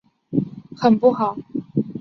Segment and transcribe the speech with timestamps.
[0.75, 1.37] 很不好！